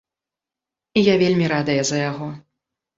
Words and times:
І 0.97 1.05
я 1.13 1.19
вельмі 1.25 1.45
радая 1.55 1.79
за 1.95 2.05
яго. 2.09 2.35